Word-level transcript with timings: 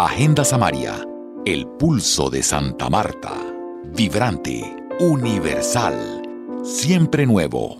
Agenda 0.00 0.44
Samaria, 0.44 1.06
el 1.46 1.68
pulso 1.68 2.28
de 2.28 2.42
Santa 2.42 2.90
Marta, 2.90 3.30
vibrante, 3.94 4.60
universal, 4.98 6.20
siempre 6.64 7.24
nuevo. 7.24 7.76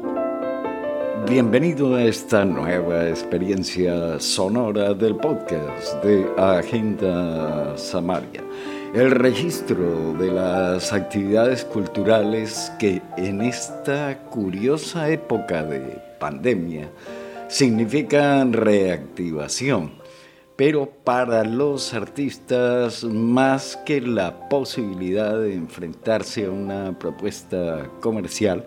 Bienvenido 1.28 1.96
a 1.96 2.04
esta 2.04 2.44
nueva 2.44 3.08
experiencia 3.08 4.20
sonora 4.20 4.94
del 4.94 5.16
podcast 5.16 6.04
de 6.04 6.24
Agenda 6.38 7.76
Samaria, 7.76 8.44
el 8.94 9.10
registro 9.10 10.12
de 10.12 10.30
las 10.30 10.92
actividades 10.92 11.64
culturales 11.64 12.70
que 12.78 13.02
en 13.16 13.40
esta 13.40 14.20
curiosa 14.30 15.10
época 15.10 15.64
de 15.64 16.00
pandemia 16.20 16.88
significan 17.48 18.52
reactivación 18.52 20.03
pero 20.56 20.88
para 20.88 21.44
los 21.44 21.94
artistas 21.94 23.02
más 23.04 23.76
que 23.84 24.00
la 24.00 24.48
posibilidad 24.48 25.38
de 25.38 25.54
enfrentarse 25.54 26.46
a 26.46 26.50
una 26.50 26.96
propuesta 26.98 27.88
comercial, 28.00 28.64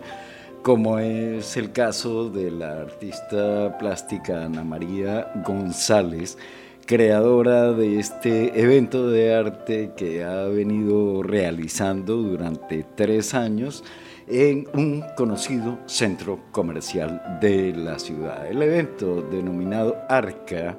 como 0.62 0.98
es 0.98 1.56
el 1.56 1.72
caso 1.72 2.28
de 2.28 2.50
la 2.50 2.82
artista 2.82 3.78
plástica 3.78 4.44
Ana 4.44 4.64
María 4.64 5.32
González, 5.46 6.36
creadora 6.84 7.72
de 7.72 7.98
este 7.98 8.60
evento 8.60 9.10
de 9.10 9.34
arte 9.34 9.92
que 9.96 10.24
ha 10.24 10.44
venido 10.44 11.22
realizando 11.22 12.16
durante 12.16 12.84
tres 12.96 13.34
años 13.34 13.82
en 14.26 14.68
un 14.74 15.04
conocido 15.16 15.78
centro 15.86 16.38
comercial 16.52 17.38
de 17.40 17.74
la 17.74 17.98
ciudad. 17.98 18.46
El 18.46 18.62
evento 18.62 19.22
denominado 19.22 19.96
Arca 20.08 20.76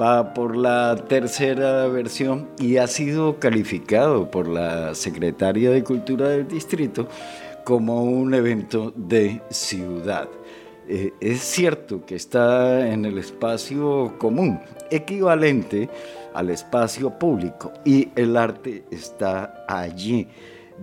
va 0.00 0.34
por 0.34 0.56
la 0.56 0.96
tercera 1.08 1.86
versión 1.88 2.48
y 2.58 2.76
ha 2.76 2.86
sido 2.86 3.38
calificado 3.38 4.30
por 4.30 4.48
la 4.48 4.94
Secretaría 4.94 5.70
de 5.70 5.84
Cultura 5.84 6.28
del 6.28 6.48
Distrito 6.48 7.08
como 7.64 8.04
un 8.04 8.34
evento 8.34 8.92
de 8.96 9.40
ciudad. 9.50 10.28
Eh, 10.88 11.12
es 11.20 11.40
cierto 11.40 12.04
que 12.04 12.16
está 12.16 12.88
en 12.88 13.04
el 13.04 13.18
espacio 13.18 14.14
común, 14.18 14.60
equivalente 14.90 15.88
al 16.34 16.50
espacio 16.50 17.18
público, 17.18 17.72
y 17.84 18.08
el 18.16 18.36
arte 18.36 18.84
está 18.90 19.64
allí, 19.68 20.26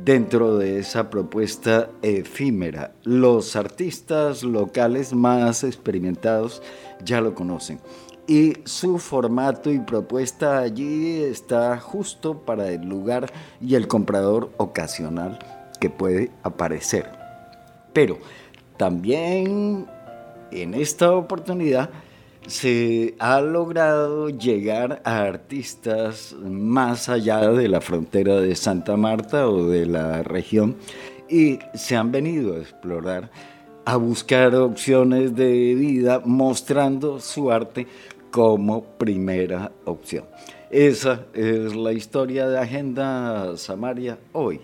dentro 0.05 0.57
de 0.57 0.79
esa 0.79 1.09
propuesta 1.09 1.89
efímera. 2.01 2.94
Los 3.03 3.55
artistas 3.57 4.44
locales 4.44 5.13
más 5.13 5.63
experimentados 5.66 6.61
ya 7.03 7.19
lo 7.19 7.35
conocen 7.35 7.79
y 8.30 8.58
su 8.63 8.99
formato 8.99 9.72
y 9.72 9.80
propuesta 9.80 10.59
allí 10.59 11.23
está 11.23 11.80
justo 11.80 12.38
para 12.38 12.69
el 12.69 12.88
lugar 12.88 13.33
y 13.59 13.73
el 13.73 13.88
comprador 13.88 14.52
ocasional 14.58 15.39
que 15.80 15.89
puede 15.89 16.30
aparecer. 16.44 17.09
Pero 17.91 18.19
también 18.77 19.88
en 20.52 20.75
esta 20.75 21.11
oportunidad 21.11 21.89
se 22.45 23.16
ha 23.17 23.41
logrado 23.41 24.30
llegar 24.30 25.02
a 25.05 25.22
artistas 25.22 26.35
más 26.39 27.09
allá 27.09 27.50
de 27.50 27.67
la 27.67 27.81
frontera 27.81 28.39
de 28.39 28.55
Santa 28.55 28.95
Marta 28.95 29.50
o 29.50 29.67
de 29.67 29.88
la 29.88 30.22
región 30.22 30.75
y 31.27 31.57
se 31.73 31.95
han 31.95 32.11
venido 32.11 32.53
a 32.53 32.59
explorar, 32.59 33.31
a 33.85 33.95
buscar 33.95 34.53
opciones 34.53 35.35
de 35.35 35.73
vida 35.73 36.22
mostrando 36.23 37.19
su 37.19 37.52
arte 37.52 37.88
como 38.31 38.83
primera 38.83 39.72
opción. 39.85 40.25
Esa 40.69 41.25
es 41.33 41.75
la 41.75 41.91
historia 41.91 42.47
de 42.47 42.59
Agenda 42.59 43.58
Samaria 43.58 44.19
hoy. 44.33 44.61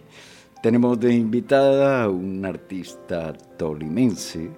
Tenemos 0.61 0.99
de 0.99 1.13
invitada 1.13 2.03
a 2.03 2.09
una 2.09 2.49
artista 2.49 3.33
tolimense, 3.57 4.49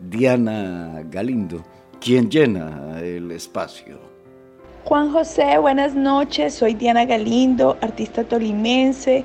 Diana 0.00 1.02
Galindo, 1.10 1.62
quien 2.00 2.30
llena 2.30 3.00
el 3.00 3.30
espacio. 3.30 3.98
Juan 4.84 5.12
José, 5.12 5.58
buenas 5.58 5.94
noches. 5.94 6.54
Soy 6.54 6.74
Diana 6.74 7.06
Galindo, 7.06 7.78
artista 7.80 8.24
tolimense. 8.24 9.24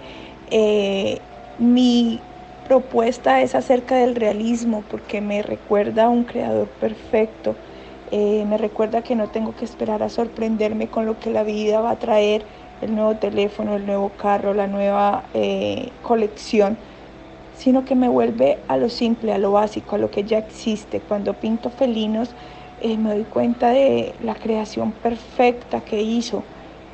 Eh, 0.52 1.20
mi 1.60 2.20
propuesta 2.68 3.42
es 3.42 3.56
acerca 3.56 3.96
del 3.96 4.16
realismo 4.16 4.84
porque 4.90 5.20
me 5.20 5.42
recuerda 5.42 6.06
a 6.06 6.10
un 6.10 6.24
creador 6.24 6.68
perfecto 6.80 7.56
eh, 8.12 8.46
me 8.46 8.58
recuerda 8.58 9.02
que 9.04 9.16
no 9.16 9.30
tengo 9.30 9.56
que 9.56 9.66
esperar 9.66 10.04
a 10.04 10.10
sorprenderme 10.10 10.90
con 10.90 11.06
lo 11.06 11.20
que 11.20 11.30
la 11.32 11.44
vida 11.44 11.82
va 11.82 11.92
a 11.92 12.00
traer, 12.00 12.46
el 12.82 12.96
nuevo 12.96 13.18
teléfono, 13.18 13.76
el 13.76 13.86
nuevo 13.86 14.16
carro, 14.16 14.54
la 14.54 14.68
nueva 14.68 15.30
eh, 15.34 15.92
colección, 16.02 16.78
sino 17.52 17.86
que 17.86 17.96
me 17.96 18.08
vuelve 18.10 18.64
a 18.68 18.78
lo 18.78 18.90
simple, 18.90 19.34
a 19.34 19.38
lo 19.38 19.52
básico, 19.52 19.96
a 19.96 20.00
lo 20.00 20.12
que 20.12 20.24
ya 20.24 20.38
existe. 20.38 21.02
Cuando 21.02 21.40
pinto 21.40 21.70
felinos, 21.70 22.36
eh, 22.80 22.98
me 22.98 23.12
doy 23.14 23.26
cuenta 23.26 23.70
de 23.72 24.16
la 24.20 24.36
creación 24.36 24.94
perfecta 24.94 25.82
que 25.82 26.02
hizo. 26.02 26.46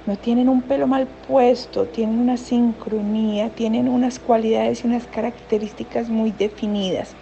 No 0.05 0.17
tienen 0.17 0.49
un 0.49 0.63
pelo 0.63 0.87
mal 0.87 1.07
puesto, 1.07 1.87
tienen 1.87 2.19
una 2.19 2.37
sincronía, 2.37 3.51
tienen 3.51 3.89
unas 3.89 4.19
cualidades 4.19 4.83
y 4.83 4.87
unas 4.87 5.07
características 5.07 6.09
muy 6.09 6.31
definidas. 6.31 7.15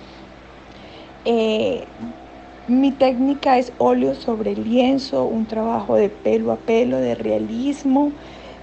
Mi 2.67 2.91
técnica 2.93 3.57
es 3.57 3.73
óleo 3.77 4.15
sobre 4.15 4.55
lienzo, 4.55 5.25
un 5.25 5.45
trabajo 5.45 5.95
de 5.95 6.07
pelo 6.07 6.53
a 6.53 6.55
pelo, 6.55 6.95
de 6.95 7.13
realismo. 7.13 8.13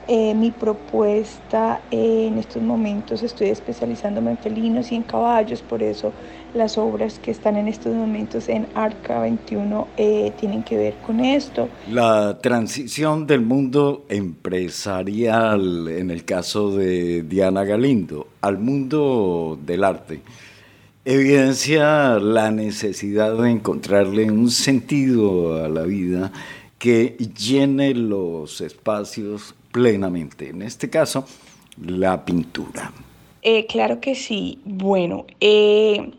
Eh, 0.09 0.35
mi 0.35 0.51
propuesta 0.51 1.83
eh, 1.91 2.29
en 2.29 2.39
estos 2.39 2.63
momentos 2.63 3.23
estoy 3.23 3.51
especializándome 3.51 4.31
en 4.31 4.39
felinos 4.39 4.91
y 4.91 4.97
en 4.97 5.03
caballos, 5.03 5.61
por 5.61 5.83
eso 5.83 6.13
las 6.55 6.79
obras 6.79 7.19
que 7.19 7.31
están 7.31 7.57
en 7.57 7.69
estos 7.69 7.95
momentos 7.95 8.49
en 8.49 8.67
Arca 8.75 9.21
21 9.21 9.87
eh, 9.99 10.33
tienen 10.41 10.63
que 10.63 10.79
ver 10.79 10.95
con 11.07 11.21
esto. 11.21 11.69
La 11.93 12.39
transición 12.41 13.27
del 13.27 13.43
mundo 13.43 14.07
empresarial, 14.09 15.89
en 15.89 16.11
el 16.11 16.25
caso 16.25 16.75
de 16.75 17.23
Diana 17.23 17.65
Galindo, 17.65 18.29
al 18.41 18.59
mundo 18.59 19.59
del 19.65 19.85
arte 19.85 20.23
evidencia 21.05 22.19
la 22.19 22.51
necesidad 22.51 23.37
de 23.37 23.51
encontrarle 23.51 24.31
un 24.31 24.51
sentido 24.51 25.65
a 25.65 25.69
la 25.69 25.83
vida 25.83 26.33
que 26.79 27.17
llene 27.39 27.95
los 27.95 28.61
espacios 28.61 29.55
plenamente. 29.73 30.49
En 30.49 30.63
este 30.63 30.91
caso, 30.91 31.27
la 31.81 32.25
pintura. 32.25 32.93
Eh, 33.43 33.67
claro 33.67 34.01
que 34.01 34.15
sí. 34.15 34.61
Bueno, 34.65 35.27
eh, 35.41 36.11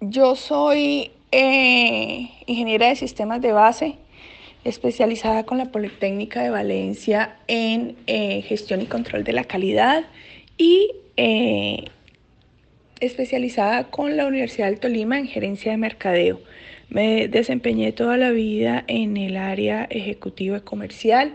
yo 0.00 0.36
soy 0.36 1.10
eh, 1.32 2.30
ingeniera 2.46 2.88
de 2.88 2.96
sistemas 2.96 3.40
de 3.40 3.52
base, 3.52 3.96
especializada 4.64 5.44
con 5.44 5.58
la 5.58 5.66
Politécnica 5.66 6.42
de 6.42 6.50
Valencia 6.50 7.38
en 7.46 7.96
gestión 8.42 8.82
y 8.82 8.86
control 8.86 9.24
de 9.24 9.32
la 9.32 9.44
calidad 9.44 10.04
y 10.56 10.90
especializada 13.00 13.84
con 13.84 14.16
la 14.16 14.26
Universidad 14.26 14.66
del 14.66 14.80
Tolima 14.80 15.18
en 15.18 15.26
gerencia 15.26 15.72
de 15.72 15.78
mercadeo. 15.78 16.40
Me 16.88 17.28
desempeñé 17.28 17.92
toda 17.92 18.16
la 18.16 18.30
vida 18.30 18.84
en 18.88 19.16
el 19.16 19.36
área 19.36 19.86
ejecutiva 19.90 20.58
y 20.58 20.60
comercial. 20.62 21.34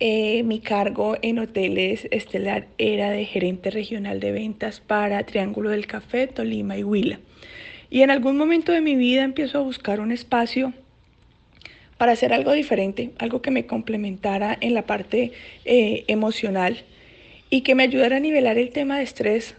Eh, 0.00 0.42
mi 0.44 0.60
cargo 0.60 1.16
en 1.22 1.38
hoteles 1.38 2.08
estelar 2.10 2.66
era 2.78 3.10
de 3.10 3.24
gerente 3.24 3.70
regional 3.70 4.20
de 4.20 4.32
ventas 4.32 4.80
para 4.80 5.24
Triángulo 5.24 5.70
del 5.70 5.86
Café, 5.86 6.26
Tolima 6.26 6.76
y 6.76 6.84
Huila. 6.84 7.20
Y 7.90 8.02
en 8.02 8.10
algún 8.10 8.36
momento 8.36 8.72
de 8.72 8.80
mi 8.80 8.96
vida 8.96 9.24
empiezo 9.24 9.58
a 9.58 9.62
buscar 9.62 10.00
un 10.00 10.12
espacio 10.12 10.72
para 11.96 12.12
hacer 12.12 12.32
algo 12.32 12.52
diferente, 12.52 13.10
algo 13.18 13.42
que 13.42 13.50
me 13.50 13.66
complementara 13.66 14.56
en 14.60 14.74
la 14.74 14.82
parte 14.82 15.32
eh, 15.64 16.04
emocional 16.06 16.84
y 17.50 17.62
que 17.62 17.74
me 17.74 17.82
ayudara 17.82 18.16
a 18.16 18.20
nivelar 18.20 18.58
el 18.58 18.70
tema 18.70 18.98
de 18.98 19.04
estrés 19.04 19.56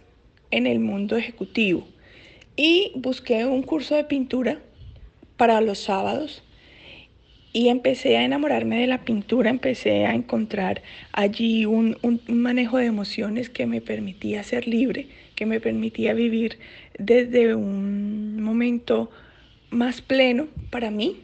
en 0.50 0.66
el 0.66 0.80
mundo 0.80 1.16
ejecutivo 1.16 1.86
y 2.56 2.92
busqué 2.94 3.46
un 3.46 3.62
curso 3.62 3.94
de 3.94 4.04
pintura 4.04 4.60
para 5.36 5.60
los 5.60 5.78
sábados 5.78 6.42
y 7.52 7.68
empecé 7.68 8.16
a 8.16 8.24
enamorarme 8.24 8.80
de 8.80 8.86
la 8.86 9.04
pintura, 9.04 9.50
empecé 9.50 10.06
a 10.06 10.14
encontrar 10.14 10.82
allí 11.12 11.66
un, 11.66 11.96
manejo 12.28 12.78
de 12.78 12.86
emociones 12.86 13.50
que 13.50 13.66
me 13.66 13.80
permitía 13.80 14.42
ser 14.44 14.68
libre, 14.68 15.08
que 15.34 15.46
me 15.46 15.60
permitía 15.60 16.14
vivir 16.14 16.58
desde 16.98 17.54
un 17.54 18.40
momento 18.42 19.10
más 19.70 20.00
pleno 20.00 20.48
para 20.70 20.90
mí. 20.90 21.16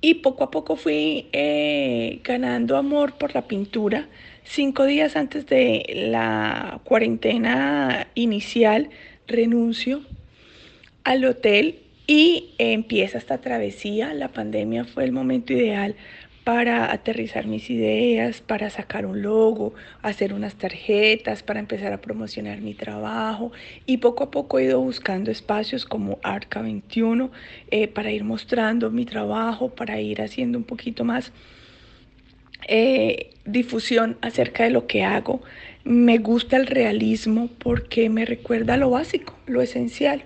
Y 0.00 0.14
poco 0.14 0.44
a 0.44 0.50
poco 0.50 0.76
fui 0.76 1.26
eh, 1.32 2.20
ganando 2.24 2.76
amor 2.76 3.14
por 3.14 3.34
la 3.34 3.46
pintura, 3.46 4.08
Cinco 4.44 4.84
días 4.84 5.16
antes 5.16 5.46
de 5.46 5.84
la 6.10 6.80
cuarentena 6.84 8.08
inicial, 8.14 8.90
renuncio 9.26 10.02
al 11.04 11.24
hotel 11.24 11.80
y 12.06 12.54
empieza 12.58 13.18
esta 13.18 13.40
travesía. 13.40 14.12
La 14.14 14.28
pandemia 14.28 14.84
fue 14.84 15.04
el 15.04 15.12
momento 15.12 15.52
ideal 15.52 15.94
para 16.42 16.92
aterrizar 16.92 17.46
mis 17.46 17.70
ideas, 17.70 18.40
para 18.40 18.68
sacar 18.68 19.06
un 19.06 19.22
logo, 19.22 19.74
hacer 20.02 20.34
unas 20.34 20.56
tarjetas, 20.56 21.44
para 21.44 21.60
empezar 21.60 21.92
a 21.92 22.00
promocionar 22.00 22.60
mi 22.60 22.74
trabajo. 22.74 23.52
Y 23.86 23.98
poco 23.98 24.24
a 24.24 24.30
poco 24.32 24.58
he 24.58 24.64
ido 24.64 24.80
buscando 24.80 25.30
espacios 25.30 25.84
como 25.84 26.18
Arca 26.24 26.60
21 26.62 27.30
eh, 27.70 27.86
para 27.86 28.10
ir 28.10 28.24
mostrando 28.24 28.90
mi 28.90 29.04
trabajo, 29.04 29.70
para 29.70 30.00
ir 30.00 30.20
haciendo 30.20 30.58
un 30.58 30.64
poquito 30.64 31.04
más 31.04 31.32
eh, 32.68 33.30
difusión 33.44 34.16
acerca 34.20 34.64
de 34.64 34.70
lo 34.70 34.86
que 34.86 35.04
hago. 35.04 35.42
Me 35.84 36.18
gusta 36.18 36.56
el 36.56 36.66
realismo 36.66 37.48
porque 37.58 38.08
me 38.08 38.24
recuerda 38.24 38.76
lo 38.76 38.90
básico, 38.90 39.36
lo 39.46 39.62
esencial. 39.62 40.24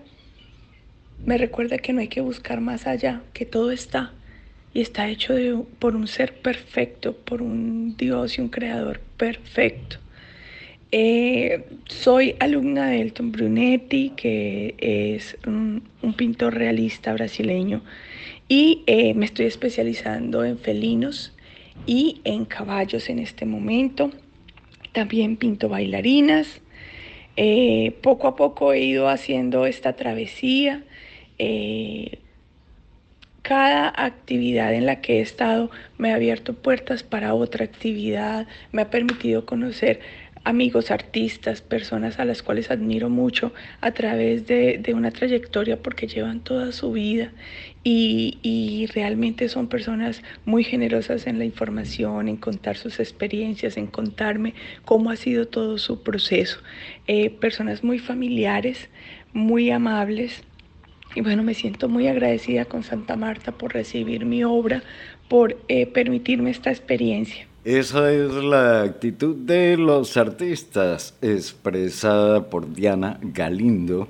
Me 1.24 1.38
recuerda 1.38 1.78
que 1.78 1.92
no 1.92 2.00
hay 2.00 2.08
que 2.08 2.20
buscar 2.20 2.60
más 2.60 2.86
allá, 2.86 3.22
que 3.32 3.46
todo 3.46 3.70
está 3.70 4.12
y 4.74 4.82
está 4.82 5.08
hecho 5.08 5.66
por 5.78 5.96
un 5.96 6.06
ser 6.06 6.34
perfecto, 6.34 7.16
por 7.16 7.40
un 7.40 7.96
Dios 7.96 8.36
y 8.36 8.42
un 8.42 8.48
creador 8.48 9.00
perfecto. 9.16 9.96
Eh, 10.92 11.64
soy 11.86 12.36
alumna 12.38 12.90
de 12.90 13.00
Elton 13.00 13.32
Brunetti, 13.32 14.12
que 14.16 14.74
es 14.78 15.36
un, 15.46 15.82
pintor 16.16 16.54
realista 16.54 17.12
brasileño, 17.12 17.82
y 18.48 18.82
eh, 18.86 19.14
me 19.14 19.24
estoy 19.24 19.46
especializando 19.46 20.44
en 20.44 20.58
felinos 20.58 21.32
y 21.84 22.20
en 22.24 22.44
caballos 22.44 23.08
en 23.08 23.18
este 23.18 23.44
momento. 23.44 24.10
También 24.92 25.36
pinto 25.36 25.68
bailarinas. 25.68 26.60
Eh, 27.36 27.98
poco 28.02 28.28
a 28.28 28.36
poco 28.36 28.72
he 28.72 28.80
ido 28.80 29.08
haciendo 29.08 29.66
esta 29.66 29.94
travesía 29.94 30.84
cada 33.46 33.92
actividad 33.94 34.74
en 34.74 34.86
la 34.86 35.00
que 35.00 35.18
he 35.18 35.20
estado 35.20 35.70
me 35.98 36.10
ha 36.10 36.16
abierto 36.16 36.54
puertas 36.54 37.04
para 37.04 37.32
otra 37.32 37.64
actividad, 37.64 38.48
me 38.72 38.82
ha 38.82 38.90
permitido 38.90 39.46
conocer 39.46 40.00
amigos 40.46 40.92
artistas, 40.92 41.60
personas 41.60 42.20
a 42.20 42.24
las 42.24 42.40
cuales 42.40 42.70
admiro 42.70 43.10
mucho 43.10 43.52
a 43.80 43.90
través 43.90 44.46
de, 44.46 44.80
una 44.94 45.10
trayectoria 45.10 45.82
porque 45.82 46.06
llevan 46.06 46.38
toda 46.38 46.70
su 46.70 46.92
vida 46.92 47.32
y, 47.82 48.88
realmente 48.94 49.48
son 49.48 49.66
personas 49.66 50.22
muy 50.44 50.62
generosas 50.62 51.26
en 51.26 51.38
la 51.38 51.44
información, 51.44 52.28
en 52.28 52.36
contar 52.36 52.76
sus 52.76 53.00
experiencias, 53.00 53.76
en 53.76 53.88
contarme 53.88 54.54
cómo 54.84 55.10
ha 55.10 55.16
sido 55.16 55.48
todo 55.48 55.78
su 55.78 56.04
proceso. 56.04 56.60
Eh, 57.08 57.30
personas 57.30 57.82
muy 57.82 57.98
familiares, 57.98 58.88
muy 59.32 59.70
amables, 59.72 60.44
y 61.16 61.22
bueno, 61.22 61.42
me 61.42 61.54
siento 61.54 61.88
muy 61.88 62.06
agradecida 62.06 62.66
con 62.66 62.84
Santa 62.84 63.16
Marta 63.16 63.50
por 63.50 63.74
recibir 63.74 64.24
mi 64.24 64.44
obra, 64.44 64.84
por 65.28 65.58
eh, 65.66 65.86
permitirme 65.86 66.50
esta 66.50 66.70
experiencia. 66.70 67.48
Esa 67.66 68.12
es 68.12 68.30
la 68.32 68.82
actitud 68.82 69.34
de 69.34 69.76
los 69.76 70.16
artistas 70.16 71.14
expresada 71.20 72.48
por 72.48 72.72
Diana 72.72 73.18
Galindo, 73.20 74.06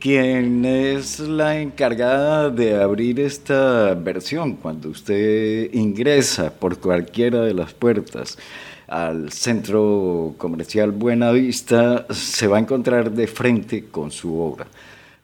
quien 0.00 0.64
es 0.64 1.20
la 1.20 1.60
encargada 1.60 2.50
de 2.50 2.74
abrir 2.74 3.20
esta 3.20 3.94
versión 3.94 4.54
cuando 4.56 4.88
usted 4.88 5.72
ingresa 5.72 6.52
por 6.52 6.80
cualquiera 6.80 7.42
de 7.42 7.54
las 7.54 7.72
puertas 7.74 8.38
al 8.88 9.30
centro 9.30 10.34
comercial 10.36 10.90
Buena 10.90 11.30
Vista, 11.30 12.06
se 12.10 12.48
va 12.48 12.56
a 12.56 12.60
encontrar 12.60 13.12
de 13.12 13.28
frente 13.28 13.84
con 13.84 14.10
su 14.10 14.36
obra 14.36 14.66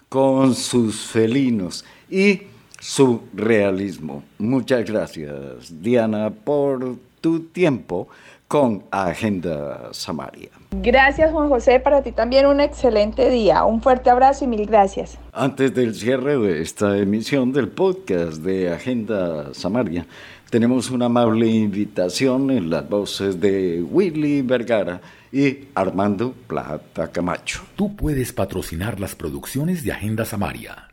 con 0.09 0.55
sus 0.55 1.07
felinos 1.07 1.85
y 2.09 2.43
su 2.79 3.23
realismo. 3.35 4.23
Muchas 4.39 4.85
gracias, 4.85 5.83
Diana, 5.83 6.31
por 6.31 6.97
tu 7.23 7.45
tiempo 7.45 8.09
con 8.47 8.83
Agenda 8.91 9.89
Samaria. 9.93 10.51
Gracias, 10.73 11.33
Juan 11.33 11.49
José. 11.49 11.81
Para 11.81 12.03
ti 12.03 12.13
también 12.13 12.45
un 12.45 12.61
excelente 12.61 13.31
día. 13.31 13.65
Un 13.65 13.81
fuerte 13.81 14.11
abrazo 14.11 14.45
y 14.45 14.49
mil 14.49 14.67
gracias. 14.67 15.17
Antes 15.33 15.75
del 15.75 15.95
cierre 15.95 16.37
de 16.37 16.61
esta 16.61 16.99
emisión 16.99 17.55
del 17.55 17.69
podcast 17.69 18.43
de 18.43 18.71
Agenda 18.71 19.55
Samaria, 19.55 20.05
tenemos 20.51 20.91
una 20.91 21.07
amable 21.07 21.47
invitación 21.47 22.51
en 22.51 22.69
las 22.69 22.87
voces 22.87 23.41
de 23.41 23.83
Willy 23.83 24.43
Vergara 24.43 25.01
y 25.33 25.69
Armando 25.75 26.35
Plata 26.47 27.09
Camacho. 27.11 27.63
Tú 27.75 27.97
puedes 27.97 28.35
patrocinar 28.35 29.01
las 29.01 29.15
producciones 29.15 29.83
de 29.83 29.93
Agenda 29.93 30.27
Samaria. 30.27 30.92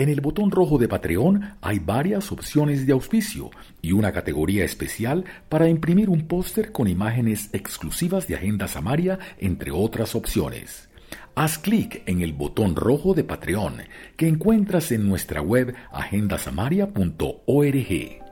En 0.00 0.08
el 0.08 0.20
botón 0.22 0.50
rojo 0.50 0.78
de 0.78 0.88
Patreon 0.88 1.56
hay 1.60 1.78
varias 1.78 2.32
opciones 2.32 2.86
de 2.86 2.94
auspicio 2.94 3.50
y 3.82 3.92
una 3.92 4.12
categoría 4.12 4.64
especial 4.64 5.26
para 5.50 5.68
imprimir 5.68 6.08
un 6.08 6.26
póster 6.26 6.72
con 6.72 6.88
imágenes 6.88 7.50
exclusivas 7.52 8.26
de 8.26 8.36
Agenda 8.36 8.66
Samaria, 8.66 9.18
entre 9.36 9.72
otras 9.72 10.14
opciones. 10.14 10.88
Haz 11.34 11.58
clic 11.58 12.02
en 12.06 12.22
el 12.22 12.32
botón 12.32 12.76
rojo 12.76 13.12
de 13.12 13.24
Patreon 13.24 13.82
que 14.16 14.26
encuentras 14.26 14.90
en 14.90 15.06
nuestra 15.06 15.42
web 15.42 15.74
agendasamaria.org. 15.92 18.22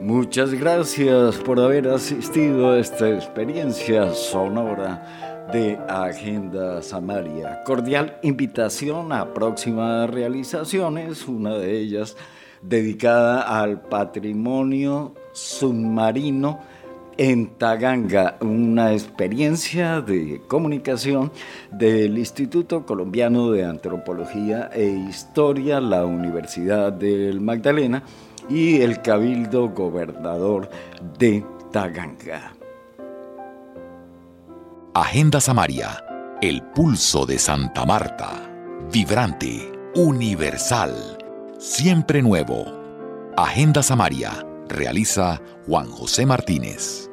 Muchas 0.00 0.54
gracias 0.54 1.36
por 1.36 1.60
haber 1.60 1.88
asistido 1.88 2.70
a 2.70 2.78
esta 2.78 3.10
experiencia 3.10 4.14
sonora 4.14 5.46
de 5.52 5.78
Agenda 5.88 6.82
Samaria. 6.82 7.62
Cordial 7.64 8.18
invitación 8.22 9.12
a 9.12 9.32
próximas 9.32 10.10
realizaciones, 10.10 11.28
una 11.28 11.56
de 11.56 11.78
ellas 11.78 12.16
dedicada 12.62 13.60
al 13.60 13.80
patrimonio 13.80 15.14
submarino 15.32 16.60
en 17.18 17.46
Taganga, 17.56 18.36
una 18.40 18.92
experiencia 18.92 20.00
de 20.00 20.42
comunicación 20.46 21.32
del 21.70 22.18
Instituto 22.18 22.84
Colombiano 22.84 23.50
de 23.50 23.64
Antropología 23.64 24.70
e 24.72 24.86
Historia, 24.86 25.80
la 25.80 26.04
Universidad 26.04 26.92
del 26.92 27.40
Magdalena, 27.40 28.02
y 28.48 28.80
el 28.80 29.02
Cabildo 29.02 29.70
Gobernador 29.70 30.68
de 31.18 31.44
Taganga. 31.72 32.52
Agenda 34.94 35.40
Samaria, 35.40 36.04
el 36.40 36.62
pulso 36.62 37.26
de 37.26 37.38
Santa 37.38 37.84
Marta, 37.84 38.50
vibrante, 38.92 39.72
universal, 39.94 41.15
siempre 41.58 42.22
nuevo. 42.22 42.64
Agenda 43.36 43.82
Samaria, 43.82 44.46
realiza 44.68 45.40
Juan 45.66 45.90
José 45.90 46.26
Martínez. 46.26 47.10